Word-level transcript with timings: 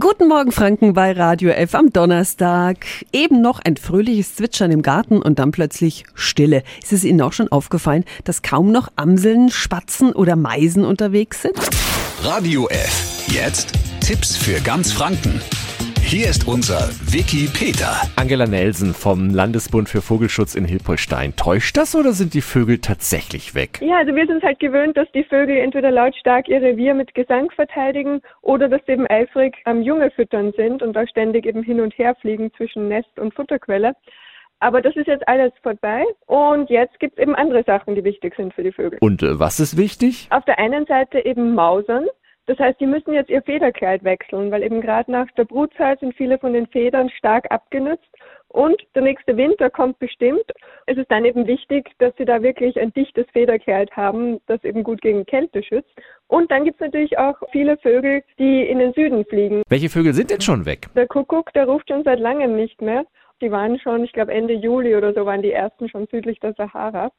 Guten 0.00 0.26
Morgen 0.26 0.50
Franken 0.50 0.92
bei 0.92 1.12
Radio 1.12 1.50
F 1.50 1.76
am 1.76 1.92
Donnerstag. 1.92 2.84
Eben 3.12 3.40
noch 3.40 3.60
ein 3.60 3.76
fröhliches 3.76 4.34
Zwitschern 4.34 4.72
im 4.72 4.82
Garten 4.82 5.22
und 5.22 5.38
dann 5.38 5.52
plötzlich 5.52 6.02
Stille. 6.14 6.64
Ist 6.82 6.92
es 6.92 7.04
Ihnen 7.04 7.20
auch 7.20 7.32
schon 7.32 7.46
aufgefallen, 7.46 8.04
dass 8.24 8.42
kaum 8.42 8.72
noch 8.72 8.88
Amseln, 8.96 9.50
Spatzen 9.50 10.12
oder 10.12 10.34
Meisen 10.34 10.84
unterwegs 10.84 11.42
sind? 11.42 11.54
Radio 12.22 12.66
F. 12.70 13.28
Jetzt 13.28 13.72
Tipps 14.00 14.36
für 14.36 14.60
ganz 14.62 14.90
Franken. 14.90 15.40
Hier 16.14 16.28
ist 16.30 16.46
unser 16.46 16.78
Wiki 17.10 17.50
Peter. 17.52 17.90
Angela 18.14 18.46
Nelson 18.46 18.94
vom 18.94 19.30
Landesbund 19.30 19.88
für 19.88 20.00
Vogelschutz 20.00 20.54
in 20.54 20.64
Hilpolstein. 20.64 21.34
Täuscht 21.34 21.76
das 21.76 21.96
oder 21.96 22.12
sind 22.12 22.34
die 22.34 22.40
Vögel 22.40 22.78
tatsächlich 22.78 23.56
weg? 23.56 23.80
Ja, 23.82 23.96
also 23.96 24.14
wir 24.14 24.24
sind 24.28 24.40
halt 24.44 24.60
gewöhnt, 24.60 24.96
dass 24.96 25.10
die 25.10 25.24
Vögel 25.24 25.56
entweder 25.56 25.90
lautstark 25.90 26.46
ihr 26.46 26.62
Revier 26.62 26.94
mit 26.94 27.16
Gesang 27.16 27.50
verteidigen 27.50 28.20
oder 28.42 28.68
dass 28.68 28.80
sie 28.86 28.92
eben 28.92 29.08
eifrig 29.10 29.56
am 29.64 29.82
Junge 29.82 30.12
füttern 30.12 30.52
sind 30.56 30.84
und 30.84 30.92
da 30.92 31.04
ständig 31.08 31.46
eben 31.46 31.64
hin 31.64 31.80
und 31.80 31.98
her 31.98 32.14
fliegen 32.20 32.52
zwischen 32.56 32.86
Nest 32.86 33.18
und 33.18 33.34
Futterquelle. 33.34 33.96
Aber 34.60 34.82
das 34.82 34.94
ist 34.94 35.08
jetzt 35.08 35.26
alles 35.26 35.52
vorbei 35.64 36.04
und 36.26 36.70
jetzt 36.70 37.00
gibt 37.00 37.18
es 37.18 37.24
eben 37.24 37.34
andere 37.34 37.64
Sachen, 37.64 37.96
die 37.96 38.04
wichtig 38.04 38.36
sind 38.36 38.54
für 38.54 38.62
die 38.62 38.70
Vögel. 38.70 39.00
Und 39.00 39.24
äh, 39.24 39.40
was 39.40 39.58
ist 39.58 39.76
wichtig? 39.76 40.28
Auf 40.30 40.44
der 40.44 40.60
einen 40.60 40.86
Seite 40.86 41.26
eben 41.26 41.56
Mausern. 41.56 42.06
Das 42.46 42.58
heißt, 42.58 42.78
die 42.78 42.86
müssen 42.86 43.14
jetzt 43.14 43.30
ihr 43.30 43.42
Federkleid 43.42 44.04
wechseln, 44.04 44.50
weil 44.50 44.62
eben 44.62 44.80
gerade 44.80 45.10
nach 45.10 45.30
der 45.32 45.44
Brutzeit 45.44 46.00
sind 46.00 46.14
viele 46.14 46.38
von 46.38 46.52
den 46.52 46.66
Federn 46.66 47.08
stark 47.10 47.50
abgenützt 47.50 48.08
und 48.48 48.80
der 48.94 49.02
nächste 49.02 49.36
Winter 49.36 49.70
kommt 49.70 49.98
bestimmt. 49.98 50.44
Es 50.86 50.96
ist 50.96 51.10
dann 51.10 51.24
eben 51.24 51.46
wichtig, 51.46 51.90
dass 51.98 52.14
sie 52.16 52.24
da 52.24 52.42
wirklich 52.42 52.78
ein 52.78 52.92
dichtes 52.92 53.26
Federkleid 53.32 53.90
haben, 53.96 54.40
das 54.46 54.62
eben 54.62 54.84
gut 54.84 55.00
gegen 55.00 55.24
Kälte 55.26 55.62
schützt. 55.62 55.90
Und 56.28 56.50
dann 56.50 56.64
gibt 56.64 56.76
es 56.76 56.86
natürlich 56.86 57.18
auch 57.18 57.36
viele 57.50 57.76
Vögel, 57.78 58.22
die 58.38 58.62
in 58.62 58.78
den 58.78 58.92
Süden 58.92 59.24
fliegen. 59.24 59.62
Welche 59.68 59.88
Vögel 59.88 60.12
sind 60.12 60.30
denn 60.30 60.40
schon 60.40 60.66
weg? 60.66 60.86
Der 60.94 61.08
Kuckuck, 61.08 61.52
der 61.54 61.66
ruft 61.66 61.88
schon 61.88 62.04
seit 62.04 62.20
langem 62.20 62.54
nicht 62.54 62.80
mehr. 62.80 63.04
Die 63.40 63.50
waren 63.50 63.78
schon, 63.80 64.04
ich 64.04 64.12
glaube 64.12 64.32
Ende 64.32 64.54
Juli 64.54 64.94
oder 64.94 65.12
so 65.14 65.26
waren 65.26 65.42
die 65.42 65.52
ersten 65.52 65.88
schon 65.88 66.06
südlich 66.06 66.38
der 66.40 66.52
Sahara. 66.54 67.10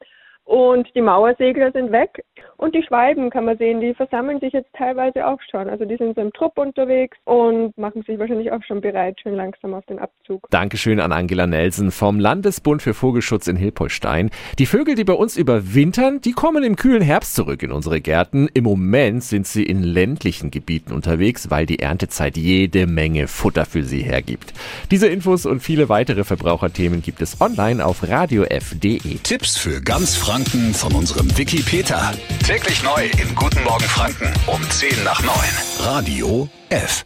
Und 0.45 0.88
die 0.95 1.01
Mauersegler 1.01 1.71
sind 1.71 1.91
weg. 1.91 2.23
Und 2.57 2.73
die 2.73 2.83
Schwalben 2.83 3.29
kann 3.31 3.45
man 3.45 3.57
sehen, 3.57 3.81
die 3.81 3.93
versammeln 3.93 4.39
sich 4.39 4.53
jetzt 4.53 4.71
teilweise 4.73 5.27
auch 5.27 5.39
schon. 5.52 5.69
Also 5.69 5.83
die 5.85 5.97
sind 5.97 6.15
so 6.15 6.21
im 6.21 6.31
Trupp 6.31 6.57
unterwegs 6.57 7.17
und 7.25 7.77
machen 7.77 8.03
sich 8.03 8.17
wahrscheinlich 8.17 8.52
auch 8.52 8.63
schon 8.63 8.79
bereit, 8.79 9.19
schön 9.21 9.35
langsam 9.35 9.73
auf 9.73 9.85
den 9.87 9.99
Abzug. 9.99 10.47
Dankeschön 10.52 10.99
an 10.99 11.11
Angela 11.11 11.47
Nelson 11.47 11.91
vom 11.91 12.19
Landesbund 12.19 12.81
für 12.81 12.93
Vogelschutz 12.93 13.47
in 13.47 13.57
Hilpolstein. 13.57 14.29
Die 14.57 14.65
Vögel, 14.65 14.95
die 14.95 15.03
bei 15.03 15.13
uns 15.13 15.35
überwintern, 15.35 16.21
die 16.21 16.31
kommen 16.31 16.63
im 16.63 16.75
kühlen 16.75 17.02
Herbst 17.02 17.35
zurück 17.35 17.61
in 17.61 17.71
unsere 17.71 17.99
Gärten. 17.99 18.47
Im 18.53 18.63
Moment 18.63 19.23
sind 19.23 19.47
sie 19.47 19.63
in 19.63 19.83
ländlichen 19.83 20.52
Gebieten 20.52 20.93
unterwegs, 20.93 21.49
weil 21.49 21.65
die 21.65 21.80
Erntezeit 21.80 22.37
jede 22.37 22.87
Menge 22.87 23.27
Futter 23.27 23.65
für 23.65 23.83
sie 23.83 24.02
hergibt. 24.02 24.53
Diese 24.91 25.07
Infos 25.07 25.45
und 25.45 25.61
viele 25.61 25.89
weitere 25.89 26.23
Verbraucherthemen 26.23 27.02
gibt 27.02 27.21
es 27.21 27.41
online 27.41 27.85
auf 27.85 28.07
radiof.de. 28.07 29.17
Tipps 29.23 29.57
für 29.57 29.81
ganz 29.81 30.15
Franken 30.36 30.73
von 30.73 30.91
unserem 30.91 31.38
Wiki 31.38 31.61
Peter. 31.61 32.11
Täglich 32.45 32.83
neu 32.83 33.05
in 33.22 33.33
Guten 33.36 33.64
Morgen 33.64 33.86
Franken 33.86 34.33
um 34.47 34.61
10 34.69 35.05
nach 35.05 35.23
9. 35.23 35.33
Radio 35.80 36.50
F. 36.67 37.05